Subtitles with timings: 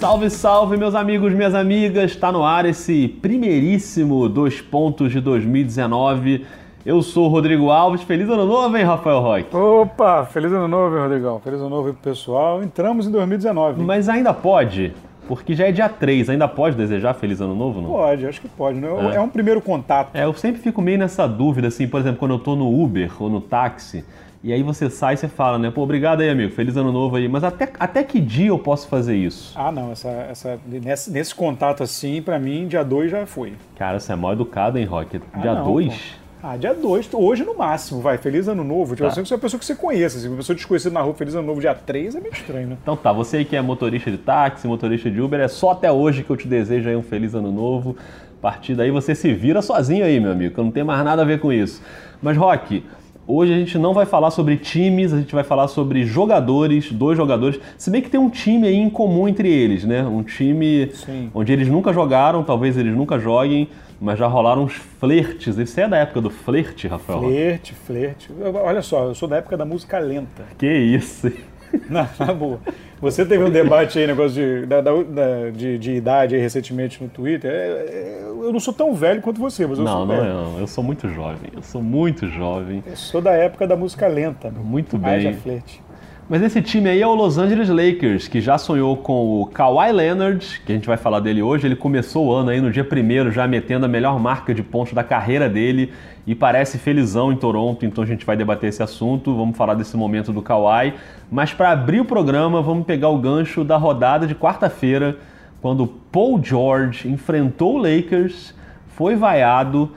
[0.00, 2.10] Salve, salve, meus amigos, minhas amigas!
[2.12, 6.46] Está no ar esse primeiríssimo dois pontos de 2019.
[6.86, 8.02] Eu sou o Rodrigo Alves.
[8.02, 9.54] Feliz ano novo, hein, Rafael Roque?
[9.54, 11.38] Opa, feliz ano novo, hein, Rodrigão.
[11.40, 12.62] Feliz ano novo aí pro pessoal.
[12.62, 13.80] Entramos em 2019.
[13.80, 13.86] hein?
[13.86, 14.94] Mas ainda pode,
[15.28, 17.90] porque já é dia 3, ainda pode desejar feliz ano novo, não?
[17.90, 18.88] Pode, acho que pode, né?
[19.12, 19.16] É.
[19.16, 20.16] É um primeiro contato.
[20.16, 23.10] É, eu sempre fico meio nessa dúvida, assim, por exemplo, quando eu tô no Uber
[23.22, 24.02] ou no táxi,
[24.42, 27.16] e aí você sai e você fala, né, pô, obrigado aí, amigo, feliz ano novo
[27.16, 29.52] aí, mas até, até que dia eu posso fazer isso?
[29.54, 33.52] Ah, não, essa, essa, nesse, nesse contato assim, pra mim, dia 2 já foi.
[33.76, 35.20] Cara, você é mal educado, hein, Rock?
[35.32, 36.20] Ah, Dia não, 2?
[36.42, 38.16] Ah, dia 2, hoje no máximo, vai.
[38.16, 38.94] Feliz ano novo.
[38.96, 39.12] Tipo, Tá.
[39.12, 41.34] assim, se é uma pessoa que você conheça, se uma pessoa desconhecida na rua, feliz
[41.34, 42.76] ano novo dia 3, é meio estranho, né?
[42.80, 45.92] Então tá, você aí que é motorista de táxi, motorista de Uber, é só até
[45.92, 47.94] hoje que eu te desejo aí um feliz ano novo.
[48.38, 51.04] A partir daí você se vira sozinho aí, meu amigo, que eu não tenho mais
[51.04, 51.82] nada a ver com isso.
[52.22, 52.82] Mas, Rock,
[53.30, 57.16] hoje a gente não vai falar sobre times, a gente vai falar sobre jogadores, dois
[57.16, 57.60] jogadores.
[57.78, 60.02] Se bem que tem um time aí em comum entre eles, né?
[60.02, 61.30] Um time Sim.
[61.34, 63.68] onde eles nunca jogaram, talvez eles nunca joguem,
[64.00, 65.56] mas já rolaram uns flertes.
[65.56, 67.20] Você é da época do flerte, Rafael?
[67.20, 68.30] Flerte, flerte.
[68.64, 70.44] Olha só, eu sou da época da música lenta.
[70.58, 71.30] Que isso?
[71.88, 72.58] Na, na boa.
[73.00, 77.08] Você teve um debate aí, negócio de, da- da- de, de idade aí recentemente no
[77.08, 77.50] Twitter.
[77.50, 80.34] É, é, eu não sou tão velho quanto você, mas eu Não, sou não, velho.
[80.34, 80.58] não.
[80.58, 81.50] Eu sou muito jovem.
[81.54, 82.84] Eu sou muito jovem.
[82.86, 84.50] Eu sou da época da música lenta.
[84.50, 84.62] meu.
[84.62, 85.38] Muito Haja bem.
[85.38, 85.82] flerte.
[86.30, 89.90] Mas esse time aí é o Los Angeles Lakers, que já sonhou com o Kawhi
[89.90, 91.66] Leonard, que a gente vai falar dele hoje.
[91.66, 94.92] Ele começou o ano aí no dia primeiro já metendo a melhor marca de pontos
[94.92, 95.92] da carreira dele
[96.24, 99.96] e parece felizão em Toronto, então a gente vai debater esse assunto, vamos falar desse
[99.96, 100.94] momento do Kawhi.
[101.28, 105.18] Mas para abrir o programa, vamos pegar o gancho da rodada de quarta-feira,
[105.60, 108.54] quando Paul George enfrentou o Lakers,
[108.86, 109.90] foi vaiado,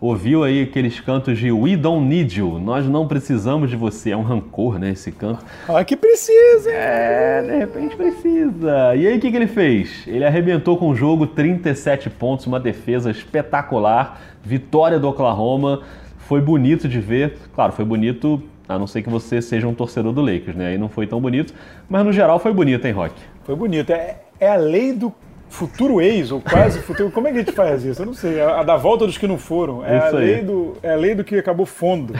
[0.00, 4.10] ouviu aí aqueles cantos de We Don't Need You, nós não precisamos de você.
[4.10, 5.44] É um rancor, né, esse canto.
[5.68, 6.70] Ah, que precisa?
[6.70, 8.96] É, de repente precisa.
[8.96, 10.04] E aí o que, que ele fez?
[10.06, 15.82] Ele arrebentou com o jogo 37 pontos, uma defesa espetacular, vitória do Oklahoma.
[16.18, 17.36] Foi bonito de ver.
[17.54, 20.68] Claro, foi bonito, a não ser que você seja um torcedor do Lakers, né?
[20.68, 21.52] Aí não foi tão bonito,
[21.88, 23.14] mas no geral foi bonito, hein, Rock?
[23.44, 23.90] Foi bonito.
[23.90, 25.12] É, é a lei do
[25.50, 27.10] futuro ex, ou quase futuro.
[27.10, 28.00] Como é que a gente faz isso?
[28.00, 28.40] Eu não sei.
[28.40, 29.84] A, a da volta dos que não foram.
[29.84, 30.14] É, a aí.
[30.14, 32.14] lei, do, é a lei do que acabou fundo.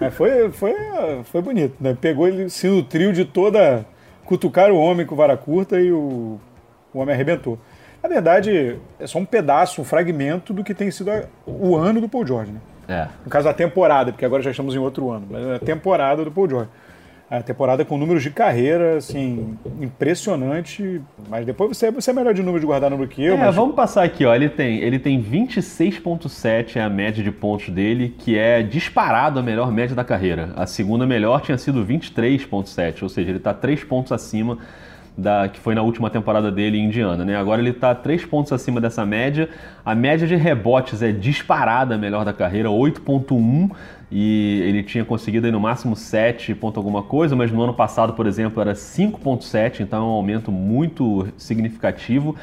[0.00, 0.74] Mas foi, foi,
[1.24, 1.94] foi bonito, né?
[2.00, 3.84] Pegou ele, se nutriu de toda.
[4.24, 6.38] Cutucar o homem com vara curta e o,
[6.94, 7.58] o homem arrebentou.
[8.02, 12.00] Na verdade, é só um pedaço, um fragmento do que tem sido a- o ano
[12.00, 12.60] do Paul George, né?
[12.88, 13.08] É.
[13.24, 16.30] No caso, a temporada, porque agora já estamos em outro ano, mas a temporada do
[16.30, 16.68] Paul George.
[17.30, 21.00] A temporada com números de carreira, assim, impressionante.
[21.28, 23.54] Mas depois você, você é melhor de número de guardar número que eu, É, mas
[23.54, 24.34] vamos passar aqui, ó.
[24.34, 29.42] Ele tem, ele tem 26,7 é a média de pontos dele, que é disparado a
[29.44, 30.52] melhor média da carreira.
[30.56, 34.58] A segunda melhor tinha sido 23,7, ou seja, ele está 3 pontos acima
[35.16, 37.36] da que foi na última temporada dele em Indiana, né?
[37.36, 39.48] Agora ele está 3 pontos acima dessa média.
[39.84, 43.70] A média de rebotes é disparada a melhor da carreira, 8,1.
[44.10, 48.12] E ele tinha conseguido aí no máximo 7 ponto alguma coisa, mas no ano passado,
[48.14, 52.34] por exemplo, era 5.7, então é um aumento muito significativo.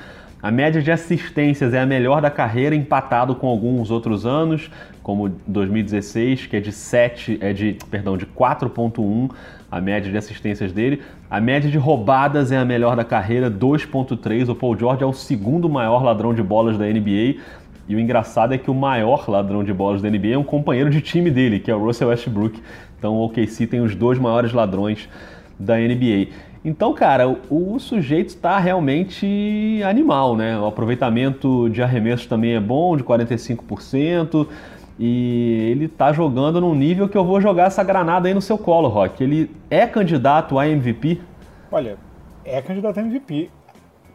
[0.41, 4.69] A média de assistências é a melhor da carreira, empatado com alguns outros anos,
[5.01, 9.29] como 2016, que é de 7, é de, perdão, de 4.1
[9.69, 11.01] a média de assistências dele.
[11.29, 14.50] A média de roubadas é a melhor da carreira, 2.3.
[14.50, 17.41] O Paul George é o segundo maior ladrão de bolas da NBA.
[17.88, 20.90] E o engraçado é que o maior ladrão de bolas da NBA é um companheiro
[20.90, 22.62] de time dele, que é o Russell Westbrook.
[22.98, 25.08] Então o OKC tem os dois maiores ladrões
[25.58, 26.28] da NBA.
[26.66, 30.59] Então, cara, o, o sujeito está realmente animal, né?
[30.59, 34.48] O aproveitamento de arremesso também é bom, de 45%.
[35.00, 38.58] E ele tá jogando num nível que eu vou jogar essa granada aí no seu
[38.58, 39.24] colo, Rock.
[39.24, 41.22] Ele é candidato a MVP?
[41.72, 41.98] olha,
[42.44, 43.50] é candidato a MVP.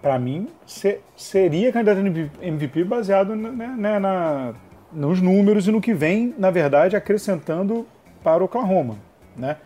[0.03, 4.53] Pra mim, se- seria candidato a MVP baseado na- né, né, na-
[4.93, 7.87] nos números e no que vem, na verdade, acrescentando
[8.23, 8.97] para o Oklahoma.
[9.37, 9.57] Né?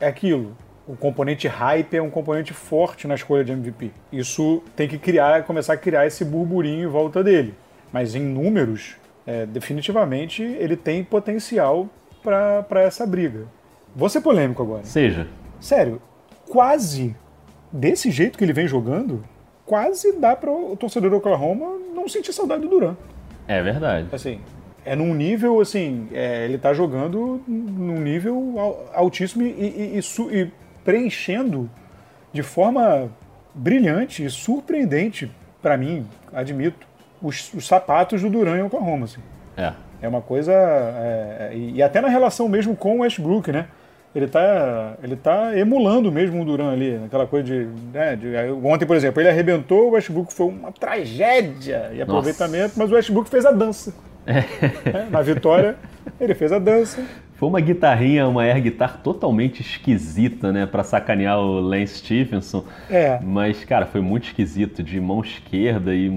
[0.00, 0.56] É aquilo.
[0.86, 3.90] O componente hype é um componente forte na escolha de MVP.
[4.12, 7.54] Isso tem que criar, começar a criar esse burburinho em volta dele.
[7.92, 8.96] Mas em números,
[9.26, 11.88] é, definitivamente ele tem potencial
[12.22, 13.46] para essa briga.
[13.96, 14.84] Vou ser polêmico agora.
[14.84, 15.26] Seja.
[15.60, 16.02] Sério,
[16.50, 17.14] quase
[17.72, 19.24] desse jeito que ele vem jogando,
[19.66, 22.94] quase dá para o torcedor do Oklahoma não sentir saudade do Duran.
[23.48, 24.08] É verdade.
[24.12, 24.40] Assim,
[24.84, 30.38] é num nível assim, é, ele tá jogando num nível al- altíssimo e, e- e
[30.40, 30.50] e
[30.84, 31.70] preenchendo
[32.32, 33.10] de forma
[33.54, 35.30] brilhante e surpreendente
[35.62, 36.86] para mim, admito,
[37.22, 39.04] os, os sapatos do Duran em Oklahoma.
[39.04, 39.20] Assim.
[39.56, 39.72] É.
[40.02, 40.52] É uma coisa.
[40.52, 43.66] é, e, e até na relação mesmo com o Westbrook, né?
[44.14, 48.28] Ele tá, ele tá emulando mesmo o Duran ali, aquela coisa de, né, de,
[48.62, 52.80] Ontem, por exemplo, ele arrebentou, o Westbrook foi uma tragédia e aproveitamento, Nossa.
[52.80, 53.92] mas o Westbrook fez a dança.
[54.26, 55.10] É.
[55.10, 55.76] Na vitória,
[56.18, 57.04] ele fez a dança.
[57.34, 62.64] Foi uma guitarrinha, uma air guitar totalmente esquisita, né, para sacanear o Lance Stephenson.
[62.88, 63.18] É.
[63.22, 66.08] Mas, cara, foi muito esquisito, de mão esquerda e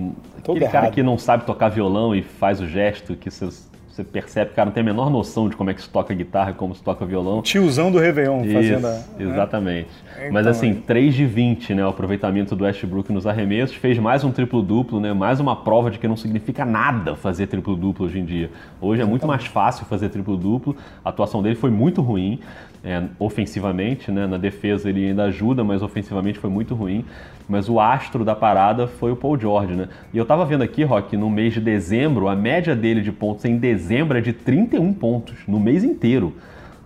[0.44, 0.72] Todo aquele errado.
[0.72, 3.50] cara que não sabe tocar violão e faz o gesto que você
[3.98, 5.90] você percebe que o cara não tem a menor noção de como é que se
[5.90, 7.42] toca guitarra, como se toca violão.
[7.42, 9.04] Tiozão do Réveillon Isso, fazendo a, né?
[9.20, 9.90] Exatamente.
[10.18, 11.84] Então, Mas assim, 3 de 20, né?
[11.84, 13.76] O aproveitamento do Westbrook nos arremessos.
[13.76, 15.14] Fez mais um triplo-duplo, né?
[15.14, 18.52] Mais uma prova de que não significa nada fazer triplo-duplo hoje em dia.
[18.80, 20.78] Hoje é muito mais fácil fazer triplo-duplo.
[21.04, 22.40] A atuação dele foi muito ruim.
[22.90, 24.26] É, ofensivamente, né?
[24.26, 27.04] Na defesa ele ainda ajuda, mas ofensivamente foi muito ruim
[27.48, 29.88] mas o astro da parada foi o Paul George, né?
[30.14, 33.46] E eu tava vendo aqui, Rock, no mês de dezembro, a média dele de pontos
[33.46, 36.34] em dezembro é de 31 pontos, no mês inteiro.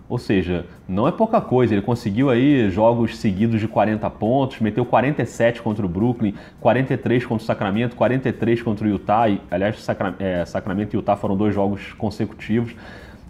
[0.08, 1.74] Ou seja, não é pouca coisa.
[1.74, 7.42] Ele conseguiu aí jogos seguidos de 40 pontos, meteu 47 contra o Brooklyn, 43 contra
[7.42, 9.28] o Sacramento, 43 contra o Utah.
[9.28, 12.74] E, aliás, Sacra é, Sacramento e Utah foram dois jogos consecutivos.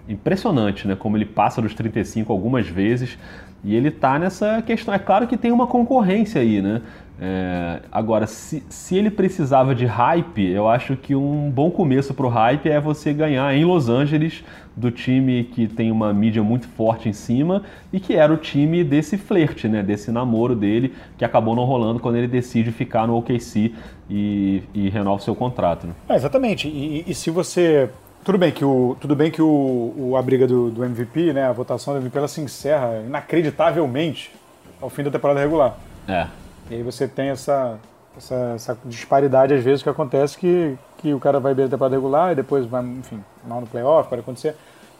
[0.08, 0.96] Impressionante, né?
[0.96, 3.18] Como ele passa dos 35 algumas vezes.
[3.64, 4.92] E ele tá nessa questão.
[4.92, 6.82] É claro que tem uma concorrência aí, né?
[7.20, 12.26] É, agora, se, se ele precisava de hype, eu acho que um bom começo para
[12.26, 14.42] o hype é você ganhar em Los Angeles
[14.76, 17.62] do time que tem uma mídia muito forte em cima
[17.92, 22.00] e que era o time desse flerte, né, desse namoro dele que acabou não rolando
[22.00, 23.72] quando ele decide ficar no OKC
[24.10, 25.86] e, e renova seu contrato.
[25.86, 25.92] Né?
[26.08, 26.66] É, exatamente.
[26.66, 27.88] E, e, se você
[28.24, 31.44] tudo bem que o tudo bem que o, o a briga do, do MVP, né,
[31.46, 34.32] a votação do MVP, ela se encerra inacreditavelmente
[34.80, 35.76] ao fim da temporada regular.
[36.08, 36.26] É.
[36.70, 37.78] E aí você tem essa,
[38.16, 41.94] essa, essa, disparidade, às vezes, que acontece que, que o cara vai bem a temporada
[41.94, 44.56] regular e depois vai, enfim, mal no playoff, pode acontecer.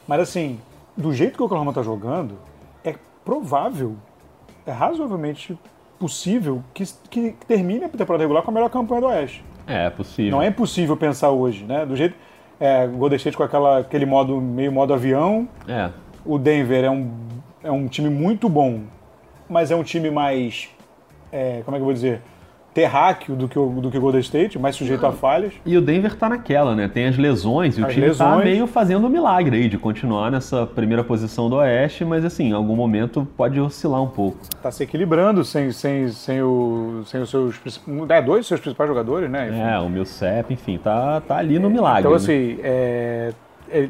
[0.07, 0.61] Mas, assim,
[0.97, 2.37] do jeito que o Oklahoma está jogando,
[2.85, 2.95] é
[3.25, 3.97] provável,
[4.67, 5.59] é razoavelmente
[5.99, 9.45] possível que, que termine a temporada regular com a melhor campanha do Oeste.
[9.67, 10.33] É, é possível.
[10.33, 11.87] Não é impossível pensar hoje, né?
[11.87, 12.17] Do jeito.
[12.65, 15.49] É, o Golden State com aquela, aquele modo meio modo avião.
[15.67, 15.91] É.
[16.25, 17.11] O Denver é um,
[17.65, 18.83] é um time muito bom,
[19.51, 20.71] mas é um time mais
[21.33, 22.21] é, como é que eu vou dizer,
[22.75, 25.53] terráqueo do que o, do que o Golden State, mais sujeito a falhas.
[25.65, 26.89] E o Denver tá naquela, né?
[26.89, 28.39] Tem as lesões e as o time tá lesões.
[28.39, 32.49] tá meio fazendo um milagre aí de continuar nessa primeira posição do Oeste, mas assim,
[32.49, 34.39] em algum momento pode oscilar um pouco.
[34.63, 37.61] Tá se equilibrando sem, sem, sem, o, sem os seus
[38.09, 39.49] é, dois dos seus principais jogadores, né?
[39.49, 39.61] Enfim.
[39.61, 42.01] É, o Millsap, enfim, tá, tá ali no milagre.
[42.01, 42.17] Então, né?
[42.17, 43.33] assim, é,
[43.71, 43.89] é,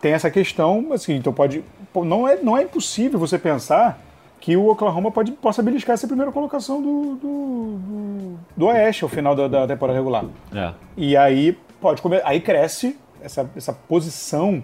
[0.00, 1.64] tem essa questão, assim, então pode.
[1.94, 4.00] Não é, não é impossível você pensar
[4.40, 9.10] que o Oklahoma pode, possa beliscar essa primeira colocação do, do, do, do Oeste ao
[9.10, 10.24] final da, da temporada regular.
[10.52, 10.72] É.
[10.96, 14.62] E aí pode comer, aí cresce essa, essa posição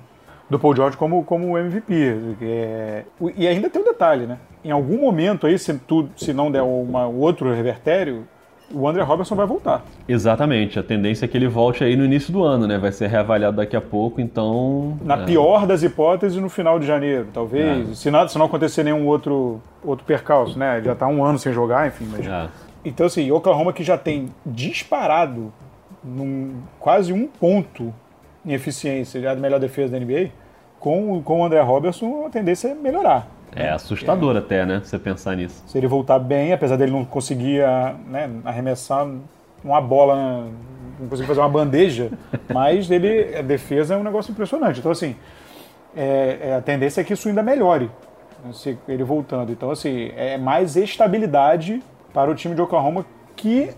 [0.49, 2.37] do Paul George como, como MVP.
[2.41, 3.05] É,
[3.37, 4.39] e ainda tem um detalhe, né?
[4.65, 8.27] Em algum momento aí, se, tu, se não der uma, outro revertério,
[8.73, 9.85] o André Robertson vai voltar.
[10.09, 10.79] Exatamente.
[10.79, 12.79] A tendência é que ele volte aí no início do ano, né?
[12.79, 14.99] Vai ser reavaliado daqui a pouco, então.
[15.03, 15.25] Na é.
[15.25, 17.91] pior das hipóteses, no final de janeiro, talvez.
[17.91, 17.95] É.
[17.95, 20.79] Se, nada, se não acontecer nenhum outro, outro percalço, né?
[20.79, 22.09] Ele já está um ano sem jogar, enfim.
[22.11, 22.27] Mas...
[22.27, 22.49] É.
[22.85, 25.53] Então, assim, Oklahoma que já tem disparado
[26.03, 27.93] num, quase um ponto
[28.45, 30.31] em eficiência já da melhor defesa da NBA,
[30.79, 33.29] com, com o André Robertson, a tendência é melhorar.
[33.57, 34.39] É assustador é.
[34.39, 34.83] até, né?
[34.85, 35.65] Você pensar nisso.
[35.67, 37.63] Se ele voltar bem, apesar dele não conseguir
[38.07, 39.09] né, arremessar
[39.65, 40.47] uma bola,
[41.01, 42.11] não conseguir fazer uma bandeja,
[42.53, 44.79] mas ele, a defesa é um negócio impressionante.
[44.79, 45.17] Então, assim,
[45.97, 47.91] é, é, a tendência é que isso ainda melhore,
[48.45, 49.51] né, se ele voltando.
[49.51, 51.83] Então, assim, é mais estabilidade
[52.13, 53.71] para o time de Oklahoma que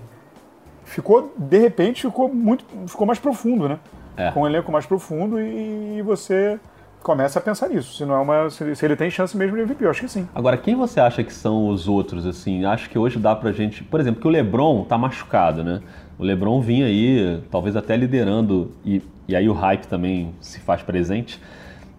[0.84, 3.78] ficou, de repente, ficou muito, ficou mais profundo, né?
[4.16, 4.32] É.
[4.32, 6.58] Com um elenco mais profundo e, e você
[7.02, 7.96] começa a pensar nisso.
[7.96, 10.28] Se não é uma, se ele tem chance mesmo de MVP, eu acho que sim.
[10.34, 12.64] Agora, quem você acha que são os outros assim?
[12.64, 15.80] Acho que hoje dá pra gente, por exemplo, que o LeBron tá machucado, né?
[16.18, 20.82] O LeBron vinha aí, talvez até liderando e, e aí o hype também se faz
[20.82, 21.40] presente,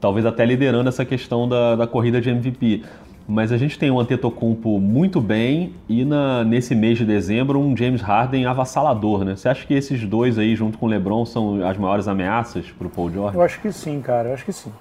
[0.02, 2.84] talvez até liderando essa questão da, da corrida de MVP.
[3.30, 7.78] Mas a gente tem um Antetokounmpo muito bem e na, nesse mês de dezembro um
[7.78, 9.36] James Harden avassalador, né?
[9.36, 12.88] Você acha que esses dois aí, junto com o LeBron, são as maiores ameaças para
[12.88, 13.38] o Paul George?
[13.38, 14.30] Eu acho que sim, cara.
[14.30, 14.74] Eu acho que sim.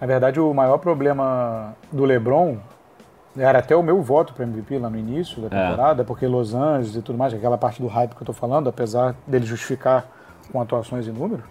[0.00, 2.56] Na verdade, o maior problema do LeBron
[3.38, 5.62] era até o meu voto para MVP lá no início da é.
[5.62, 6.04] temporada, é.
[6.04, 9.14] porque Los Angeles e tudo mais, aquela parte do hype que eu estou falando, apesar
[9.24, 10.04] dele justificar
[10.50, 11.44] com atuações e números,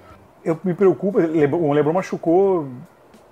[0.44, 2.68] eu me preocupo, o LeBron machucou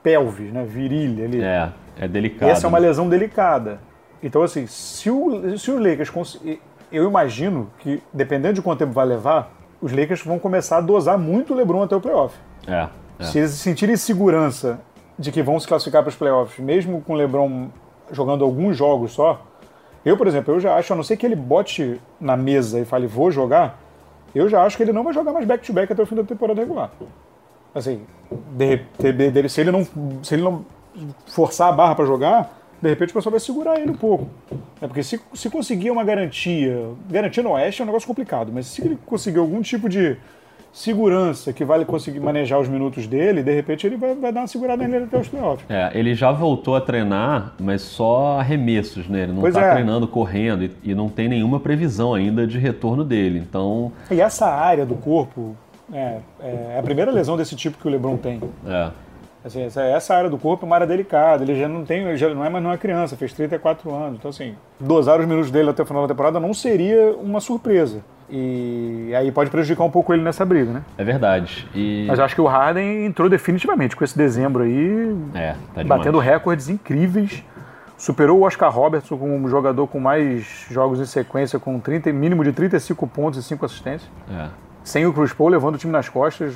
[0.02, 1.46] pelvis, né, virilha.
[1.46, 1.70] É.
[2.02, 2.50] É delicado.
[2.50, 3.80] Essa é uma lesão delicada.
[4.24, 6.12] Então, assim, se o, se o Lakers.
[6.92, 11.18] Eu imagino que, dependendo de quanto tempo vai levar, os Lakers vão começar a dosar
[11.18, 12.36] muito o LeBron até o playoff.
[12.68, 12.88] É.
[13.20, 13.24] é.
[13.24, 14.82] Se eles sentirem segurança
[15.18, 17.70] de que vão se classificar para os playoffs, mesmo com o LeBron
[18.12, 19.42] jogando alguns jogos só,
[20.04, 22.86] eu, por exemplo, eu já acho, a não ser que ele bote na mesa e
[22.86, 23.80] fale, vou jogar,
[24.34, 26.24] eu já acho que ele não vai jogar mais back-to-back -back até o fim da
[26.24, 26.92] temporada regular.
[27.74, 28.02] Assim,
[28.52, 29.88] de, de, de, se, ele não,
[30.24, 30.66] se ele não
[31.28, 34.28] forçar a barra para jogar, de repente o pessoal vai segurar ele um pouco.
[34.82, 38.66] É porque se, se conseguir uma garantia, garantia no Oeste é um negócio complicado, mas
[38.68, 40.18] se ele conseguir algum tipo de
[40.74, 44.48] segurança que vai conseguir manejar os minutos dele, de repente ele vai, vai dar uma
[44.48, 45.66] segurada nele até os playoffs.
[45.70, 49.24] É, ele já voltou a treinar, mas só arremessos, né?
[49.24, 49.72] Ele não está é.
[49.74, 53.40] treinando correndo e, e, não tem nenhuma previsão ainda de retorno dele.
[53.40, 53.92] Então.
[54.10, 55.56] E essa área do corpo
[55.94, 58.42] é, é a primeira lesão desse tipo que o LeBron tem.
[58.66, 58.92] É.
[59.44, 61.44] Assim, essa, essa, área do corpo é uma área delicada.
[61.44, 64.20] Ele já não tem, já não é mais uma criança, fez 34 anos.
[64.20, 68.04] Então, assim, dosar os minutos dele até o final da temporada não seria uma surpresa.
[68.30, 70.84] E aí pode prejudicar um pouco ele nessa briga, né?
[70.98, 71.68] É verdade.
[71.76, 72.06] E...
[72.08, 76.18] Mas eu acho que o Harden entrou definitivamente com esse dezembro aí, é, tá batendo
[76.18, 77.44] recordes incríveis.
[77.98, 82.44] Superou o Oscar Robertson como um jogador com mais jogos em sequência, com 30, mínimo
[82.44, 84.10] de 35 pontos e 5 assistências.
[84.32, 84.48] É.
[84.84, 86.56] Sem o Chris Paul levando o time nas costas.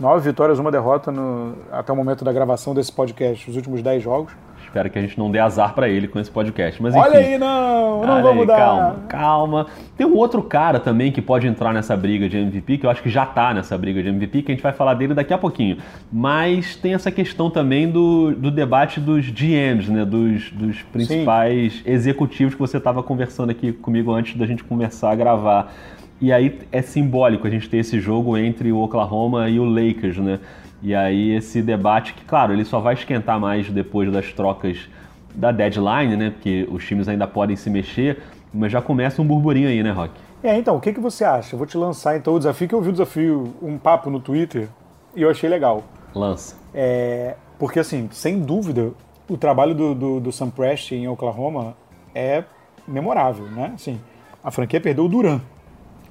[0.00, 4.02] Nove vitórias, uma derrota no, até o momento da gravação desse podcast, os últimos dez
[4.02, 4.32] jogos.
[4.64, 6.80] Espero que a gente não dê azar para ele com esse podcast.
[6.80, 8.56] Mas, enfim, Olha aí, não, não vamos dar.
[8.56, 9.66] Calma, calma.
[9.98, 13.02] Tem um outro cara também que pode entrar nessa briga de MVP, que eu acho
[13.02, 15.38] que já tá nessa briga de MVP, que a gente vai falar dele daqui a
[15.38, 15.78] pouquinho.
[16.10, 20.04] Mas tem essa questão também do, do debate dos GMs, né?
[20.04, 21.82] Dos, dos principais Sim.
[21.84, 25.74] executivos que você estava conversando aqui comigo antes da gente começar a gravar.
[26.20, 30.18] E aí é simbólico a gente ter esse jogo entre o Oklahoma e o Lakers,
[30.18, 30.38] né?
[30.82, 34.88] E aí esse debate que, claro, ele só vai esquentar mais depois das trocas
[35.34, 36.30] da deadline, né?
[36.30, 38.22] Porque os times ainda podem se mexer,
[38.52, 40.12] mas já começa um burburinho aí, né, Rock?
[40.42, 41.54] É, então, o que, que você acha?
[41.54, 44.20] Eu vou te lançar então o desafio, que eu vi o desafio, um papo no
[44.20, 44.68] Twitter,
[45.14, 45.84] e eu achei legal.
[46.14, 46.56] Lança.
[46.74, 48.92] É, porque, assim, sem dúvida,
[49.28, 51.74] o trabalho do, do, do Sam Prest em Oklahoma
[52.14, 52.44] é
[52.86, 53.72] memorável, né?
[53.74, 54.00] Assim,
[54.42, 55.40] a franquia perdeu o Duran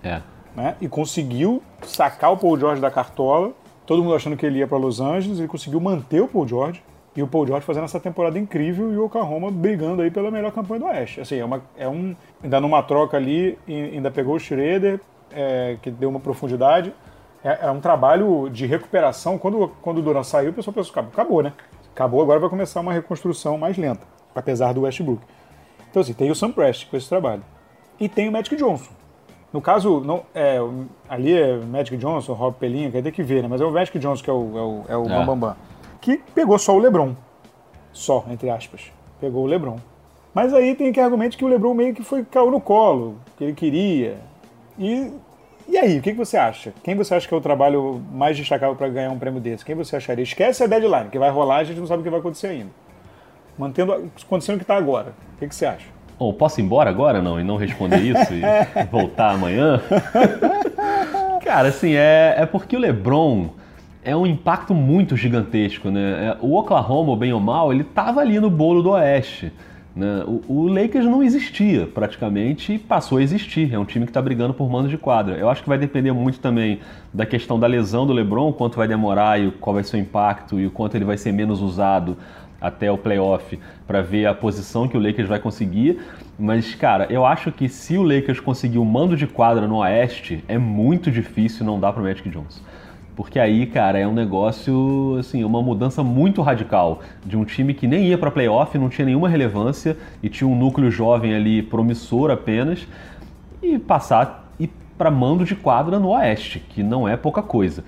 [0.03, 0.21] é.
[0.55, 0.75] Né?
[0.81, 3.51] E conseguiu sacar o Paul George da cartola,
[3.85, 6.83] todo mundo achando que ele ia para Los Angeles, ele conseguiu manter o Paul George,
[7.15, 10.51] e o Paul George fazendo essa temporada incrível e o Oklahoma brigando aí pela melhor
[10.51, 11.21] campanha do Oeste.
[11.21, 12.15] Assim, é, uma, é um.
[12.41, 15.01] Ainda numa troca ali, ainda pegou o Schroeder,
[15.31, 16.93] é, que deu uma profundidade.
[17.43, 19.37] É, é, um trabalho de recuperação.
[19.37, 21.53] Quando, quando o Duran saiu, o pessoal pensou: acabou, né?
[21.93, 25.21] Acabou, agora vai começar uma reconstrução mais lenta, apesar do Westbrook.
[25.89, 27.43] Então, assim, tem o Sam Prest com esse trabalho.
[27.99, 28.91] E tem o Magic Johnson,
[29.51, 30.59] no caso, não, é,
[31.07, 33.47] ali é Magic Johnson, Rob Pelinha, quer ter que ver, né?
[33.49, 35.25] Mas é o Magic Johnson que é o, é o, é o é.
[35.25, 35.55] Bam, Bam,
[35.99, 37.15] que pegou só o LeBron.
[37.91, 38.91] Só, entre aspas.
[39.19, 39.77] Pegou o LeBron.
[40.33, 43.43] Mas aí tem que argumento que o LeBron meio que foi caiu no colo, que
[43.43, 44.17] ele queria.
[44.77, 45.11] E,
[45.67, 46.71] e aí, o que, que você acha?
[46.83, 49.65] Quem você acha que é o trabalho mais destacável para ganhar um prêmio desse?
[49.65, 50.23] Quem você acharia?
[50.23, 52.69] Esquece a deadline, que vai rolar, a gente não sabe o que vai acontecer ainda.
[53.57, 55.13] Mantendo acontecendo o que está agora.
[55.35, 55.87] O que, que você acha?
[56.19, 58.41] Bom, posso ir embora agora não e não responder isso e
[58.91, 59.81] voltar amanhã?
[61.41, 63.51] Cara, assim, é, é porque o LeBron
[64.03, 66.27] é um impacto muito gigantesco, né?
[66.27, 69.49] É, o Oklahoma, bem ou mal, ele tava ali no bolo do Oeste.
[69.95, 70.23] Né?
[70.27, 73.73] O, o, Lakers não existia praticamente e passou a existir.
[73.73, 75.35] É um time que está brigando por mando de quadra.
[75.35, 76.79] Eu acho que vai depender muito também
[77.13, 80.59] da questão da lesão do LeBron, quanto vai demorar e qual vai ser o impacto
[80.59, 82.17] e o quanto ele vai ser menos usado
[82.61, 85.99] até o playoff para ver a posição que o Lakers vai conseguir.
[86.37, 90.43] Mas, cara, eu acho que se o Lakers conseguir o mando de quadra no Oeste,
[90.47, 92.61] é muito difícil não dar para o Magic Johnson.
[93.19, 97.85] Porque aí, cara, é um negócio, assim, uma mudança muito radical de um time que
[97.85, 102.31] nem ia para playoff, não tinha nenhuma relevância e tinha um núcleo jovem ali promissor
[102.31, 102.87] apenas,
[103.61, 107.83] e passar e para mando de quadra no Oeste, que não é pouca coisa.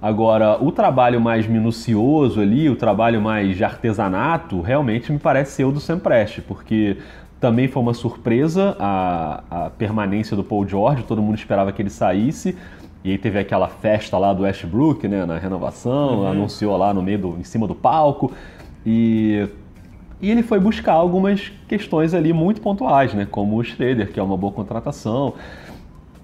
[0.00, 5.64] Agora, o trabalho mais minucioso ali, o trabalho mais de artesanato, realmente me parece ser
[5.64, 6.98] o do Sam Prest, porque
[7.40, 11.90] também foi uma surpresa a, a, permanência do Paul George, todo mundo esperava que ele
[11.90, 12.56] saísse.
[13.04, 16.28] E aí teve aquela festa lá do Westbrook, né, na renovação, uhum.
[16.28, 18.32] anunciou lá no meio do, em cima do palco.
[18.84, 19.48] E,
[20.20, 24.22] e ele foi buscar algumas questões ali muito pontuais, né, como o Schroeder, que é
[24.22, 25.34] uma boa contratação.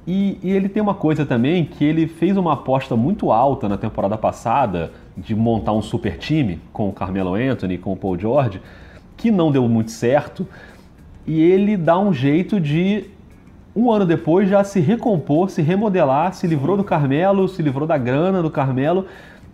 [0.07, 3.77] E, e, ele tem uma coisa também que ele fez uma aposta muito alta na
[3.77, 8.61] temporada passada de montar um super time com o Carmelo Anthony, com o Paul George,
[9.17, 10.47] que não deu muito certo.
[11.25, 13.05] E ele dá um jeito de
[13.75, 17.97] um ano depois já se recompor, se remodelar, se livrou do Carmelo, se livrou da
[17.97, 19.07] grana do Carmelo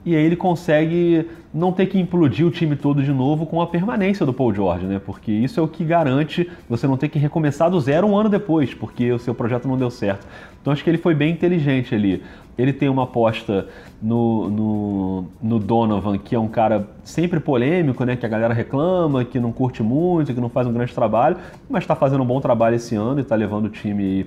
[0.05, 3.67] e aí ele consegue não ter que implodir o time todo de novo com a
[3.67, 5.01] permanência do Paul George, né?
[5.05, 8.29] Porque isso é o que garante você não ter que recomeçar do zero um ano
[8.29, 10.27] depois, porque o seu projeto não deu certo.
[10.61, 12.23] Então acho que ele foi bem inteligente ali.
[12.57, 13.69] Ele tem uma aposta
[14.03, 18.17] no, no, no, Donovan, que é um cara sempre polêmico, né?
[18.17, 21.37] Que a galera reclama, que não curte muito, que não faz um grande trabalho,
[21.71, 24.27] mas está fazendo um bom trabalho esse ano e está levando o time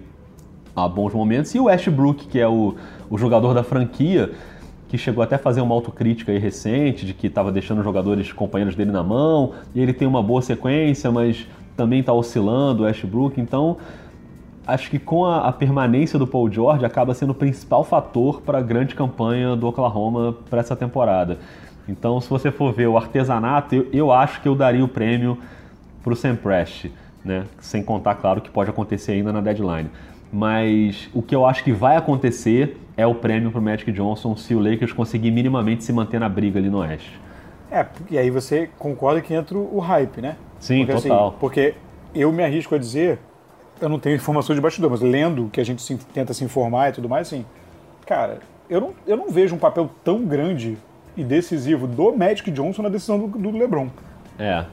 [0.75, 1.53] a bons momentos.
[1.53, 2.75] E o Westbrook, que é o,
[3.09, 4.31] o jogador da franquia,
[4.91, 8.91] que chegou até a fazer uma autocrítica recente, de que estava deixando jogadores companheiros dele
[8.91, 13.77] na mão, e ele tem uma boa sequência, mas também está oscilando o Westbrook, então
[14.67, 18.57] acho que com a, a, permanência do Paul George acaba sendo o principal fator para
[18.57, 21.39] a grande campanha do Oklahoma para essa temporada.
[21.87, 25.37] Então, se você for ver o artesanato, eu, eu acho que eu daria o prêmio
[26.03, 26.87] para o Sam Prest,
[27.23, 27.45] né?
[27.61, 29.89] Sem contar, claro, que pode acontecer ainda na deadline.
[30.33, 34.35] Mas o que eu acho que vai acontecer é o prêmio para o Magic Johnson
[34.35, 37.19] se o Lakers conseguir minimamente se manter na briga ali no Oeste.
[37.71, 40.35] É, e aí você concorda que entra o hype, né?
[40.59, 41.29] Sim, porque, assim, total.
[41.29, 41.73] Assim, porque
[42.13, 43.19] eu me arrisco a dizer,
[43.79, 46.89] eu não tenho informações de bastidor, mas lendo que a gente se, tenta se informar
[46.89, 47.45] e tudo mais, assim,
[48.05, 48.39] cara,
[48.69, 50.77] eu não, eu não vejo um papel tão grande
[51.17, 53.89] e decisivo do Magic Johnson na decisão do, do LeBron.
[54.37, 54.65] É.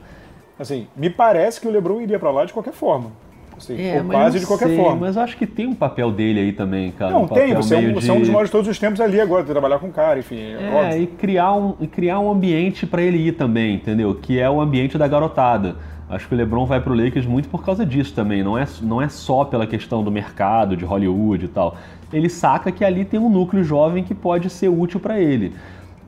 [0.59, 3.11] Assim, me parece que o LeBron iria para lá de qualquer forma.
[3.59, 5.07] Assim, é, quase de qualquer sei, forma.
[5.07, 7.13] Mas eu acho que tem um papel dele aí também, cara.
[7.13, 9.21] Não, um tem, você é, um, é um dos maiores de todos os tempos ali
[9.21, 10.39] agora, trabalhar com o cara, enfim.
[10.39, 11.03] É, óbvio.
[11.03, 14.15] e criar um, e criar um ambiente para ele ir também, entendeu?
[14.15, 15.77] Que é o ambiente da garotada.
[16.09, 18.43] Acho que o LeBron vai pro Lakers muito por causa disso também.
[18.43, 21.77] Não é, não é só pela questão do mercado, de Hollywood e tal.
[22.13, 25.53] Ele saca que ali tem um núcleo jovem que pode ser útil para ele.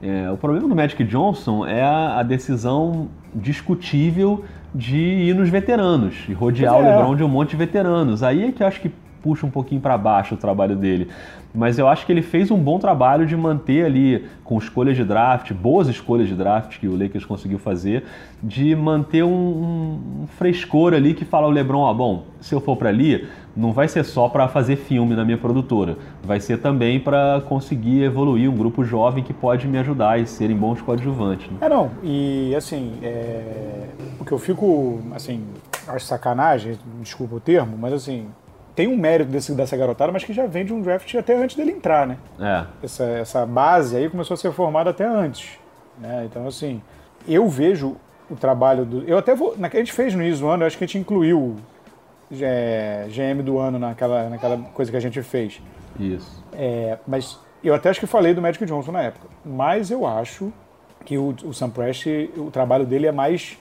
[0.02, 6.15] É, o problema do Magic Johnson é a, a decisão discutível de ir nos veteranos
[6.29, 6.79] e rodear é.
[6.79, 8.23] o LeBron de um monte de veteranos.
[8.23, 8.91] Aí é que eu acho que
[9.23, 11.09] puxa um pouquinho para baixo o trabalho dele.
[11.53, 15.05] Mas eu acho que ele fez um bom trabalho de manter ali, com escolhas de
[15.05, 18.05] draft, boas escolhas de draft que o Lakers conseguiu fazer,
[18.41, 22.77] de manter um, um frescor ali que fala o LeBron, ó, bom, se eu for
[22.77, 27.00] para ali, não vai ser só para fazer filme na minha produtora, vai ser também
[27.00, 31.50] para conseguir evoluir um grupo jovem que pode me ajudar e serem bons coadjuvantes.
[31.50, 31.59] Né?
[31.61, 33.87] É, não, e assim, é...
[34.21, 35.43] o que eu fico, assim,
[35.89, 38.27] acho sacanagem, desculpa o termo, mas assim,
[38.75, 41.56] tem um mérito desse, dessa garotada, mas que já vem de um draft até antes
[41.56, 42.17] dele entrar, né?
[42.41, 42.65] É.
[42.85, 45.59] Essa, essa base aí começou a ser formada até antes.
[45.99, 46.26] Né?
[46.30, 46.80] Então, assim,
[47.26, 47.97] eu vejo
[48.30, 49.02] o trabalho do.
[49.04, 49.56] Eu até vou.
[49.61, 51.56] A gente fez no início do ano, eu acho que a gente incluiu
[52.41, 55.61] é, GM do ano naquela, naquela coisa que a gente fez.
[55.99, 56.43] Isso.
[56.52, 59.26] É, mas eu até acho que falei do Magic Johnson na época.
[59.45, 60.52] Mas eu acho
[61.04, 62.06] que o, o Sam Prest,
[62.37, 63.59] o trabalho dele é mais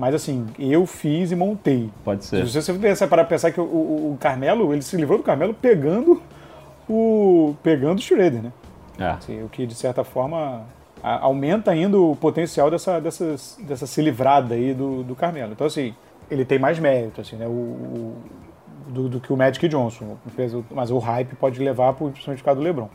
[0.00, 1.90] mas assim, eu fiz e montei.
[2.02, 2.46] Pode ser.
[2.46, 5.52] Se você pensar para pensar que o, o, o, Carmelo, ele se livrou do Carmelo
[5.52, 6.22] pegando
[6.88, 8.52] o pegando o Schroeder, né?
[8.98, 9.10] É.
[9.10, 10.62] Assim, o que de certa forma
[11.02, 15.52] a, aumenta ainda o potencial dessa, dessa, dessa se livrada aí do, do Carmelo.
[15.52, 15.94] Então assim,
[16.30, 17.46] ele tem mais mérito, assim, né?
[17.46, 18.16] O, o
[18.88, 20.16] do, do, que o Magic Johnson.
[20.70, 22.88] Mas o hype pode levar para o principalmente do LeBron.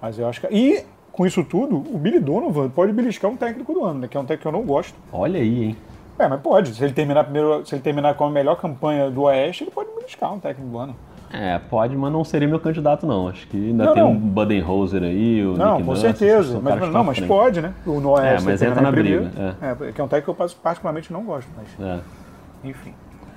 [0.00, 3.74] Mas eu acho que e com isso tudo, o Billy Donovan pode beliscar um técnico
[3.74, 4.08] do ano, né?
[4.08, 4.94] Que é um técnico que eu não gosto.
[5.12, 5.76] Olha aí, hein?
[6.18, 6.74] É, mas pode.
[6.74, 9.90] Se ele terminar primeiro, se ele terminar com a melhor campanha do Oeste, ele pode
[9.94, 10.96] beliscar um técnico do ano.
[11.32, 13.26] É, pode, mas não seria meu candidato, não.
[13.26, 14.12] Acho que ainda não, tem não.
[14.12, 16.60] um Budenholzer aí, o Não, Nick com certeza.
[16.62, 17.74] Mas, não, mas pode, né?
[17.84, 19.30] O no Oeste, é, mas entra na briga.
[19.60, 19.88] É.
[19.88, 19.92] é.
[19.92, 21.66] que é um técnico que eu particularmente não gosto, mas...
[21.84, 22.00] É.
[22.62, 22.94] Enfim.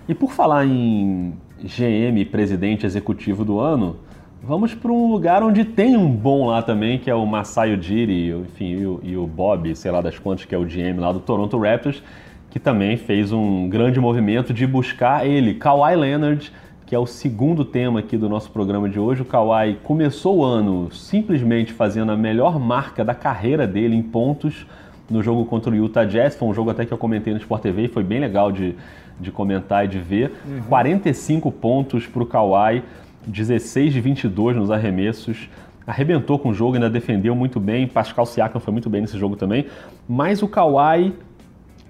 [0.07, 3.97] E por falar em GM, presidente executivo do ano,
[4.43, 8.29] vamos para um lugar onde tem um bom lá também, que é o Masai Ujiri,
[8.29, 11.11] enfim, e o, e o Bob, sei lá das quantas, que é o GM lá
[11.11, 12.01] do Toronto Raptors,
[12.49, 16.51] que também fez um grande movimento de buscar ele, Kawhi Leonard,
[16.85, 19.21] que é o segundo tema aqui do nosso programa de hoje.
[19.21, 24.65] O Kawhi começou o ano simplesmente fazendo a melhor marca da carreira dele em pontos
[25.09, 26.35] no jogo contra o Utah Jazz.
[26.35, 28.73] Foi um jogo até que eu comentei no Sport TV e foi bem legal de,
[29.19, 30.31] de comentar e de ver.
[30.47, 30.61] Uhum.
[30.69, 32.81] 45 pontos para o Kawhi,
[33.25, 35.49] 16 de 22 nos arremessos.
[35.85, 37.85] Arrebentou com o jogo, ainda defendeu muito bem.
[37.85, 39.65] Pascal Siakam foi muito bem nesse jogo também.
[40.07, 41.13] Mas o Kawhi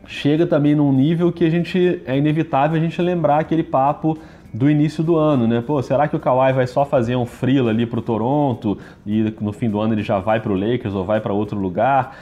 [0.08, 4.18] chega também num nível que a gente é inevitável a gente lembrar aquele papo
[4.54, 5.62] do início do ano, né?
[5.62, 9.52] Pô, será que o Kawhi vai só fazer um freela ali pro Toronto e no
[9.52, 12.18] fim do ano ele já vai pro Lakers ou vai para outro lugar?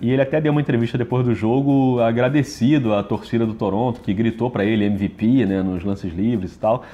[0.00, 4.14] E ele até deu uma entrevista depois do jogo agradecido à torcida do Toronto que
[4.14, 6.84] gritou para ele MVP, né, nos lances livres e tal.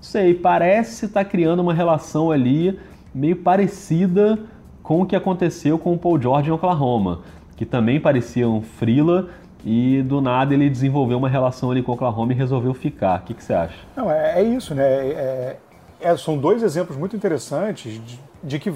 [0.00, 2.78] Sei, parece estar tá criando uma relação ali
[3.14, 4.38] meio parecida
[4.82, 7.20] com o que aconteceu com o Paul George em Oklahoma,
[7.56, 9.28] que também parecia um freela
[9.64, 13.20] e do nada ele desenvolveu uma relação ali com o Oklahoma e resolveu ficar.
[13.20, 13.74] O que, que você acha?
[13.96, 14.84] Não, é, é isso, né?
[14.84, 15.56] É,
[16.00, 18.72] é, são dois exemplos muito interessantes de, de, que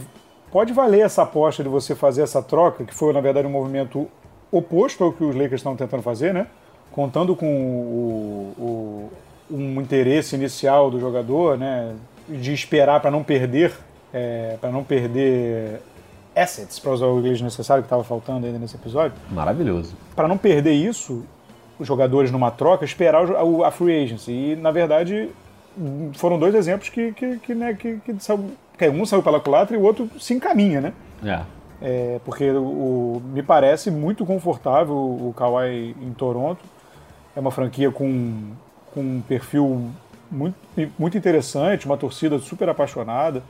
[0.51, 4.09] pode valer essa aposta de você fazer essa troca, que foi na verdade um movimento
[4.51, 6.47] oposto ao que os Lakers estão tentando fazer, né?
[6.91, 9.11] Contando com o, o,
[9.51, 11.95] um interesse inicial do jogador, né?
[12.29, 13.73] De esperar para não perder,
[14.13, 15.81] é, para não perder
[16.35, 19.17] assets, para usar o inglês necessário que estava faltando ainda nesse episódio.
[19.31, 19.95] Maravilhoso.
[20.17, 21.25] Para não perder isso,
[21.79, 23.25] os jogadores numa troca, esperar
[23.65, 24.33] a free agency.
[24.33, 25.29] E, na verdade,
[26.15, 29.79] foram dois exemplos que, que, que, né, que, que, que um saiu pela culatra e
[29.79, 30.93] o outro se encaminha, né?
[31.25, 31.41] É.
[31.85, 36.61] É, porque o, o, me parece muito confortável o Kawhi em Toronto.
[37.35, 38.53] É uma franquia com,
[38.95, 39.91] com um perfil
[40.31, 40.57] muito,
[40.99, 43.43] muito interessante, uma torcida super apaixonada.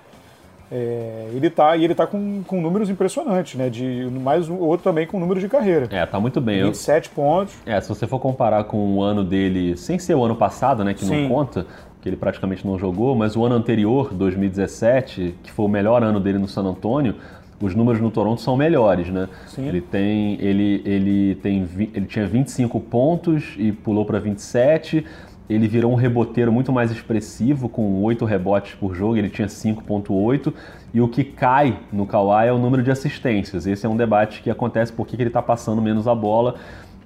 [0.74, 3.68] É, ele tá, e ele tá com, com números impressionantes, né?
[3.68, 5.86] De, mais um outro também com números de carreira.
[5.90, 6.64] É, tá muito bem.
[6.64, 7.54] 27 Eu, pontos.
[7.66, 10.94] É, se você for comparar com o ano dele, sem ser o ano passado, né?
[10.94, 11.24] Que Sim.
[11.24, 11.66] não conta,
[12.00, 16.18] que ele praticamente não jogou, mas o ano anterior, 2017, que foi o melhor ano
[16.18, 17.16] dele no San Antonio,
[17.60, 19.28] os números no Toronto são melhores, né?
[19.46, 19.68] Sim.
[19.68, 25.04] Ele tem ele ele tem ele tinha 25 pontos e pulou para 27.
[25.52, 30.52] Ele virou um reboteiro muito mais expressivo, com 8 rebotes por jogo, ele tinha 5.8.
[30.94, 33.66] E o que cai no Kawhi é o número de assistências.
[33.66, 36.56] Esse é um debate que acontece porque ele está passando menos a bola.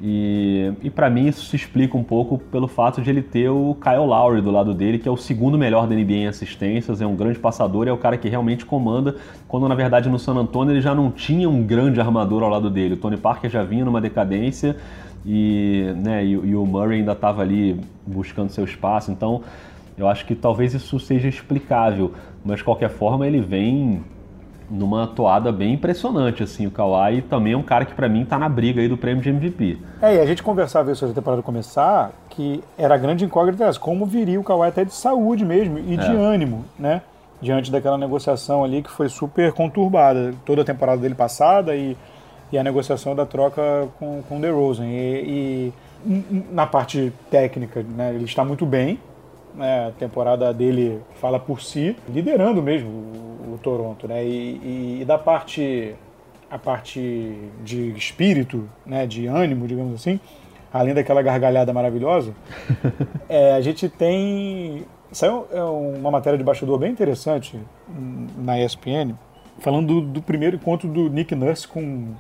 [0.01, 3.75] E, e para mim isso se explica um pouco pelo fato de ele ter o
[3.81, 7.07] Kyle Lowry do lado dele, que é o segundo melhor da NBA em assistências, é
[7.07, 9.17] um grande passador, é o cara que realmente comanda,
[9.49, 12.69] quando na verdade no San Antonio ele já não tinha um grande armador ao lado
[12.69, 12.95] dele.
[12.95, 14.77] O Tony Parker já vinha numa decadência
[15.25, 19.43] e, né, e, e o Murray ainda estava ali buscando seu espaço, então
[19.97, 22.13] eu acho que talvez isso seja explicável,
[22.45, 24.03] mas de qualquer forma ele vem
[24.71, 28.39] numa toada bem impressionante, assim, o Kawhi também é um cara que para mim tá
[28.39, 29.79] na briga aí do prêmio de MVP.
[30.03, 33.71] É, e a gente conversava isso antes da temporada começar, que era a grande incógnita
[33.79, 35.97] como viria o Kawhi até de saúde mesmo e é.
[35.97, 37.03] de ânimo, né?
[37.41, 41.97] Diante daquela negociação ali que foi super conturbada, toda a temporada dele passada e,
[42.51, 44.87] e a negociação da troca com, com o DeRozan.
[44.87, 45.73] E,
[46.05, 48.99] e na parte técnica, né, ele está muito bem,
[49.55, 54.25] né, a temporada dele fala por si, liderando mesmo o, Toronto, né?
[54.25, 55.95] E, e, e, da parte
[56.49, 57.01] a parte
[57.65, 60.21] de espírito, né, de ânimo, digamos assim,
[60.73, 62.33] além daquela gargalhada maravilhosa,
[63.29, 67.59] é, a gente tem saiu é uma matéria de bastidor bem interessante
[68.37, 69.15] na ESPN,
[69.59, 72.15] falando do, do primeiro encontro do Nick Nurse com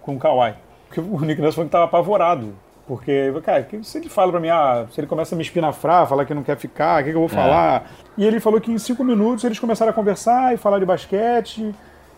[0.00, 0.54] com o Kawhi.
[0.88, 2.54] Porque o Nick Nurse falou que estava apavorado
[2.90, 6.24] porque, cara, se ele fala pra mim, ah, se ele começa a me espinafrar, falar
[6.24, 7.32] que não quer ficar, o que, que eu vou é.
[7.32, 7.82] falar?
[7.82, 7.82] É.
[8.18, 11.72] E ele falou que em cinco minutos eles começaram a conversar e falar de basquete.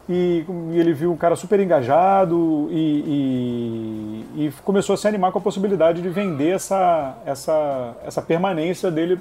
[0.08, 5.30] E, e ele viu um cara super engajado e, e, e, começou a se animar
[5.30, 9.20] com a possibilidade de vender essa, essa, essa permanência dele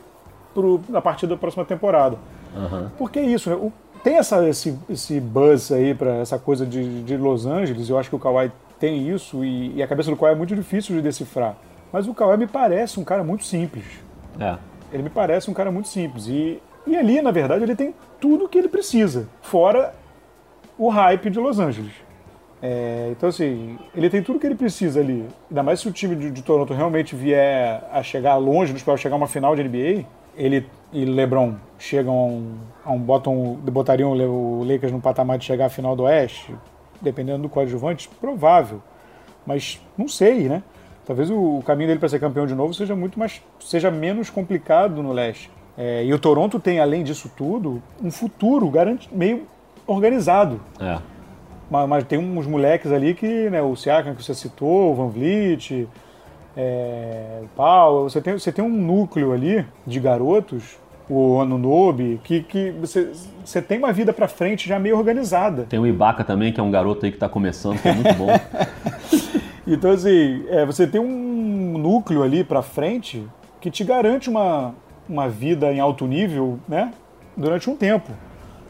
[0.54, 2.16] pro, a partir da próxima temporada.
[2.56, 2.90] Uhum.
[2.98, 3.58] Porque é isso, né?
[3.58, 8.00] O, tem essa, esse, esse buzz aí para essa coisa de, de Los Angeles, eu
[8.00, 8.50] acho que o Kawhi
[8.82, 11.56] tem isso e, e, a cabeça do Kawhi é muito difícil de decifrar.
[11.94, 13.86] Mas o Kawhi me parece um cara muito simples.
[14.40, 14.58] É.
[14.92, 16.28] Ele me parece um cara muito simples.
[16.28, 19.94] E, e ali, na verdade, ele tem tudo o que ele precisa, fora
[20.80, 21.94] o hype de Los Angeles.
[22.60, 25.28] É, então, assim, ele tem tudo que ele precisa ali.
[25.50, 29.16] Ainda mais se o time de, de Toronto realmente vier a chegar longe nos chegar
[29.16, 34.12] a uma final de NBA, ele e LeBron chegam a um, a um botam, botariam
[34.12, 36.54] o Lakers no patamar de chegar à final do Oeste,
[37.02, 38.82] dependendo do coadjuvante, provável.
[39.46, 40.64] Mas não sei, né?
[41.06, 45.02] Talvez o, caminho dele para ser campeão de novo seja muito mais, seja menos complicado
[45.02, 45.50] no leste.
[45.78, 49.48] É, e o Toronto tem, além disso tudo, um futuro garanti, meio
[49.88, 50.62] organizado.
[50.80, 51.00] É.
[51.70, 55.08] Mas, mas, tem uns moleques ali que, né, o Siakam que você citou, o Van
[55.08, 55.88] Vliet,
[56.56, 60.78] é, o Paulo, você tem, você tem um núcleo ali de garotos
[61.12, 63.12] o Anunobi, que, que você,
[63.44, 65.64] você tem uma vida para frente já meio organizada.
[65.64, 68.14] Tem o Ibaka também, que é um garoto aí que está começando, que é muito
[68.14, 68.28] bom.
[69.68, 73.28] então, assim, é, você tem um núcleo ali para frente
[73.60, 74.74] que te garante uma,
[75.08, 76.94] uma vida em alto nível, né?
[77.36, 78.10] Durante um tempo.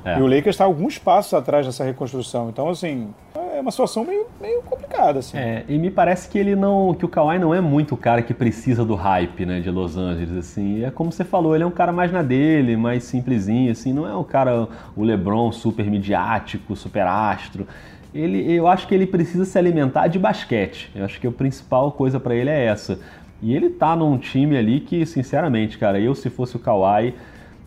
[0.04, 0.17] É.
[0.17, 2.49] E o Lakers está alguns passos atrás dessa reconstrução.
[2.49, 3.13] Então, assim,
[3.62, 5.19] é uma situação meio, meio complicada.
[5.19, 5.38] Assim.
[5.38, 6.93] É, e me parece que ele não.
[6.93, 9.95] que o Kawhi não é muito o cara que precisa do hype, né, de Los
[9.95, 10.84] Angeles, assim.
[10.84, 14.08] É como você falou, ele é um cara mais na dele, mais simplesinho, assim, não
[14.08, 17.67] é o cara, o Lebron super midiático, super astro.
[18.13, 20.91] Ele, eu acho que ele precisa se alimentar de basquete.
[20.93, 23.00] Eu acho que a principal coisa para ele é essa.
[23.41, 27.13] E ele tá num time ali que, sinceramente, cara, eu se fosse o Kawhi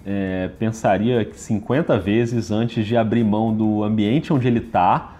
[0.04, 5.13] é, pensaria 50 vezes antes de abrir mão do ambiente onde ele está,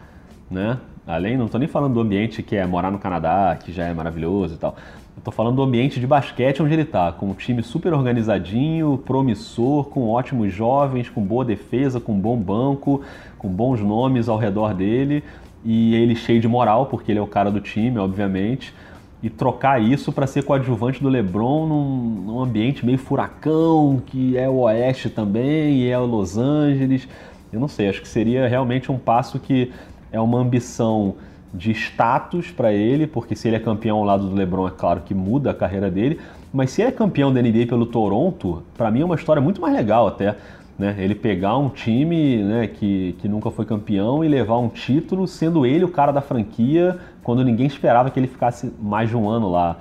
[0.50, 0.78] né?
[1.07, 3.92] Além, não estou nem falando do ambiente que é morar no Canadá, que já é
[3.92, 4.74] maravilhoso e tal,
[5.22, 9.85] tô falando do ambiente de basquete onde ele tá, com um time super organizadinho, promissor,
[9.85, 13.02] com ótimos jovens, com boa defesa, com bom banco,
[13.38, 15.24] com bons nomes ao redor dele
[15.64, 18.74] e ele cheio de moral, porque ele é o cara do time, obviamente.
[19.22, 21.94] E trocar isso para ser coadjuvante do LeBron num,
[22.26, 27.09] num, ambiente meio furacão, que é o Oeste também, e é o Los Angeles.
[27.50, 29.72] Eu não sei, acho que seria realmente um passo que
[30.14, 31.16] é uma ambição
[31.53, 35.00] de status para ele, porque se ele é campeão ao lado do LeBron, é claro
[35.00, 36.20] que muda a carreira dele,
[36.53, 39.61] mas se ele é campeão da NBA pelo Toronto, para mim é uma história muito
[39.61, 40.37] mais legal até,
[40.79, 40.94] né?
[40.98, 45.66] Ele pegar um time né, que, que nunca foi campeão e levar um título, sendo
[45.66, 49.50] ele o cara da franquia, quando ninguém esperava que ele ficasse mais de um ano
[49.50, 49.79] lá.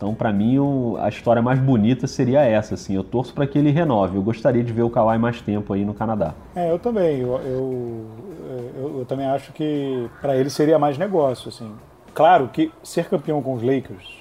[0.00, 2.72] Então, para mim, o, a história mais bonita seria essa.
[2.72, 4.16] Assim, eu torço para que ele renove.
[4.16, 6.32] Eu gostaria de ver o Kawhi mais tempo aí no Canadá.
[6.56, 7.20] É, eu também.
[7.20, 8.06] Eu, eu,
[8.76, 11.50] eu, eu também acho que para ele seria mais negócio.
[11.50, 11.70] Assim.
[12.14, 14.20] Claro que ser campeão com os Lakers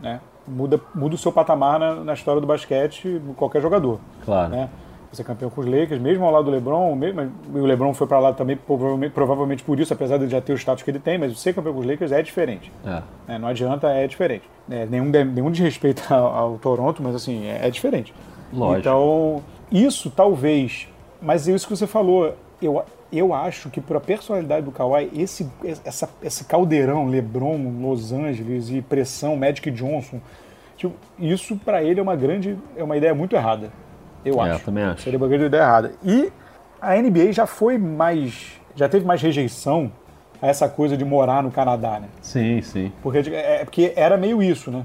[0.00, 3.98] né, muda, muda o seu patamar na, na história do basquete qualquer jogador.
[4.24, 4.50] Claro.
[4.50, 4.68] Né?
[5.16, 8.18] Ser campeão com os Lakers, mesmo ao lado do LeBron, mesmo, o LeBron foi para
[8.18, 11.18] lá também provavelmente, provavelmente, por isso, apesar de já ter o status que ele tem,
[11.18, 12.72] mas ser campeão com os Lakers é diferente.
[12.84, 13.02] É.
[13.34, 14.48] É, não adianta, é diferente.
[14.70, 18.14] É, nenhum, nenhum desrespeito ao, ao, Toronto, mas assim, é, é, diferente.
[18.52, 18.80] Lógico.
[18.80, 20.88] Então, isso talvez,
[21.20, 25.10] mas é isso que você falou, eu, eu acho que para a personalidade do Kawhi,
[25.14, 25.48] esse,
[25.84, 30.20] essa, esse caldeirão, LeBron, Los Angeles e pressão, Magic Johnson,
[30.76, 33.70] tipo, isso para ele é uma grande, é uma ideia muito errada.
[34.26, 34.60] Eu é, acho.
[34.60, 35.02] Eu também acho.
[35.02, 35.92] Seria uma grande ideia errada.
[36.04, 36.32] E
[36.80, 38.60] a NBA já foi mais.
[38.74, 39.90] já teve mais rejeição
[40.42, 42.08] a essa coisa de morar no Canadá, né?
[42.20, 42.92] Sim, sim.
[43.02, 44.84] Porque, é, porque era meio isso, né?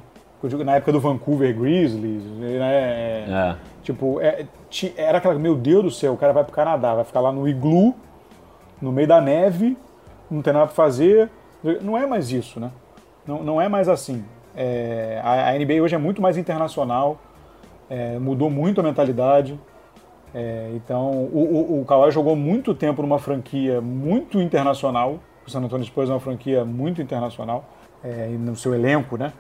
[0.66, 3.26] Na época do Vancouver Grizzlies, né?
[3.28, 3.56] É.
[3.84, 4.46] Tipo, é,
[4.96, 5.36] era aquela.
[5.36, 7.96] Meu Deus do céu, o cara vai pro Canadá, vai ficar lá no iglu,
[8.82, 9.78] no meio da neve,
[10.30, 11.30] não tem nada pra fazer.
[11.82, 12.72] Não é mais isso, né?
[13.26, 14.24] Não, não é mais assim.
[14.56, 17.20] É, a, a NBA hoje é muito mais internacional
[17.92, 19.60] é, mudou muito a mentalidade.
[20.34, 25.20] É, então, o, o, o Kawhi jogou muito tempo numa franquia muito internacional.
[25.46, 27.66] O San Antonio Spurs é uma franquia muito internacional
[28.02, 29.34] é, no seu elenco, né?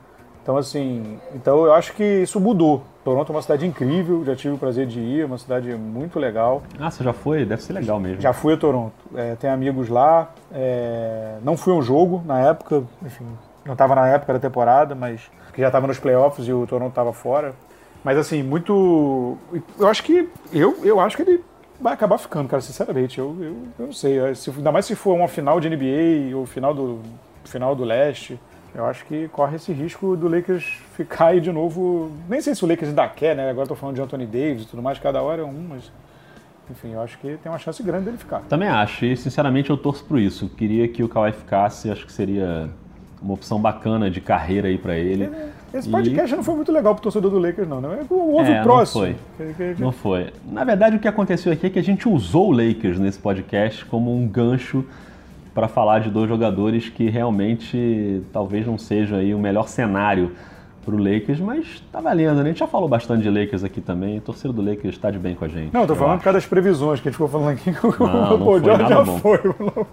[0.44, 2.84] Então, assim, então eu acho que isso mudou.
[3.06, 6.20] Toronto é uma cidade incrível, já tive o prazer de ir, é uma cidade muito
[6.20, 6.64] legal.
[6.80, 7.46] Ah, você já foi?
[7.46, 8.20] Deve ser legal mesmo.
[8.20, 8.94] Já fui a Toronto.
[9.16, 10.32] É, tem amigos lá.
[10.52, 13.26] É, não fui a um jogo na época, enfim,
[13.64, 15.22] não estava na época da temporada, mas
[15.56, 17.54] já estava nos playoffs e o Toronto estava fora.
[18.04, 19.38] Mas assim, muito.
[19.80, 20.28] Eu acho que.
[20.52, 21.44] Eu, eu acho que ele
[21.80, 23.20] vai acabar ficando, cara, sinceramente.
[23.20, 24.34] Eu, eu, eu não sei.
[24.36, 27.00] Se, ainda mais se for uma final de NBA ou final do,
[27.46, 28.40] final do leste.
[28.74, 30.64] Eu acho que corre esse risco do Lakers
[30.96, 32.10] ficar aí de novo.
[32.30, 33.50] Nem sei se o Lakers ainda quer, né?
[33.50, 35.92] Agora tô falando de Anthony Davis e tudo mais, cada hora é um, mas.
[36.70, 38.40] Enfim, eu acho que tem uma chance grande dele ficar.
[38.48, 40.48] Também acho, e sinceramente eu torço por isso.
[40.48, 42.70] Queria que o Kawhi ficasse, acho que seria
[43.22, 45.30] uma opção bacana de carreira aí para ele.
[45.74, 46.36] Esse podcast e...
[46.36, 47.80] não foi muito legal pro torcedor do Lakers, não.
[47.80, 48.00] Né?
[48.10, 49.06] Houve é, o próximo.
[49.06, 49.76] Não foi.
[49.80, 50.28] não foi.
[50.52, 53.86] Na verdade, o que aconteceu aqui é que a gente usou o Lakers nesse podcast
[53.86, 54.86] como um gancho
[55.54, 60.32] para falar de dois jogadores que realmente talvez não sejam aí o melhor cenário
[60.84, 62.42] para o Lakers, mas tá valendo, né?
[62.42, 64.18] A gente já falou bastante de Lakers aqui também.
[64.18, 65.74] O torcedor do Lakers está de bem com a gente.
[65.74, 67.72] Não, tô falando por causa das previsões que a gente ficou falando aqui.
[68.00, 69.20] Não, não foi nada já bom.
[69.20, 69.86] foi, não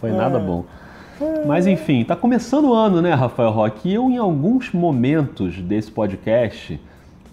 [0.00, 0.40] foi nada é.
[0.40, 0.64] bom.
[1.46, 3.92] Mas enfim, tá começando o ano, né, Rafael Roque?
[3.92, 6.80] Eu, em alguns momentos desse podcast,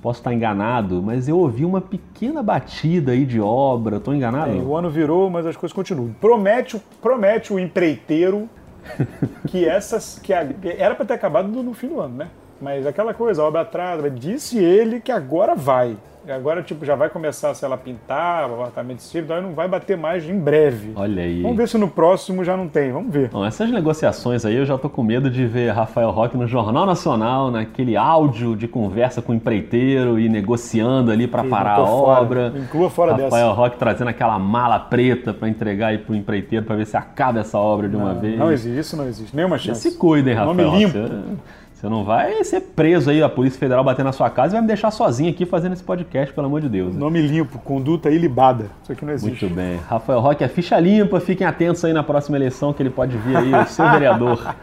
[0.01, 3.99] posso estar enganado, mas eu ouvi uma pequena batida aí de obra.
[3.99, 4.51] Tô enganado?
[4.51, 6.13] É, o ano virou, mas as coisas continuam.
[6.19, 8.49] Promete, promete o empreiteiro
[9.47, 10.19] que essas.
[10.19, 12.27] que era para ter acabado no fim do ano, né?
[12.61, 15.97] Mas aquela coisa, a obra atrasa, disse ele que agora vai.
[16.29, 19.67] Agora, tipo, já vai começar, sei lá, pintar, o apartamento de cima, então não vai
[19.67, 20.91] bater mais em breve.
[20.95, 21.41] Olha aí.
[21.41, 23.29] Vamos ver se no próximo já não tem, vamos ver.
[23.29, 26.85] Bom, essas negociações aí eu já tô com medo de ver Rafael Roque no Jornal
[26.85, 32.21] Nacional, naquele áudio de conversa com o empreiteiro e negociando ali para parar a fora.
[32.21, 32.53] obra.
[32.55, 33.41] Inclua fora Rafael dessa.
[33.41, 37.41] Rafael Roque trazendo aquela mala preta para entregar aí pro empreiteiro para ver se acaba
[37.41, 38.37] essa obra de não, uma vez.
[38.37, 39.35] Não existe, isso não existe.
[39.35, 39.81] Nenhuma chance.
[39.81, 40.55] Se cuidem, Rafael.
[40.55, 40.97] Nome limpo.
[40.97, 41.62] Você...
[41.83, 44.61] Você não vai ser preso aí, a Polícia Federal bater na sua casa e vai
[44.61, 46.95] me deixar sozinho aqui fazendo esse podcast, pelo amor de Deus.
[46.95, 48.67] Nome limpo, conduta ilibada.
[48.81, 49.43] Isso aqui não existe.
[49.43, 49.81] Muito bem.
[49.85, 53.35] Rafael Roque, a ficha limpa, fiquem atentos aí na próxima eleição que ele pode vir
[53.35, 54.55] aí, o seu vereador.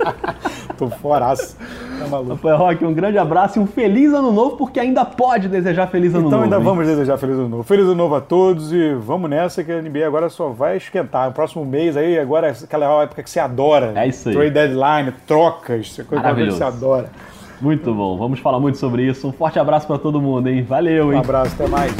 [0.76, 1.56] Tô foraço.
[1.96, 2.32] Tá maluco.
[2.32, 6.14] Rafael Roque, um grande abraço e um feliz ano novo, porque ainda pode desejar feliz
[6.14, 6.46] ano então, novo.
[6.46, 6.76] Então ainda hein?
[6.76, 7.62] vamos desejar feliz ano novo.
[7.62, 11.28] Feliz ano novo a todos e vamos nessa que a NBA agora só vai esquentar.
[11.28, 13.92] No próximo mês aí, agora é aquela época que você adora.
[13.96, 14.34] É isso aí.
[14.34, 17.10] Trade deadline, trocas, coisa que você adora.
[17.60, 19.26] Muito bom, vamos falar muito sobre isso.
[19.26, 20.62] Um forte abraço para todo mundo, hein?
[20.62, 21.18] Valeu, hein?
[21.18, 21.94] Um abraço, até mais.